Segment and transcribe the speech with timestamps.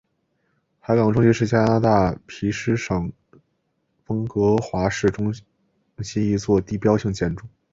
[0.79, 3.13] 海港中心是加拿大卑诗省
[4.07, 7.45] 温哥华市中心一座地标性建筑。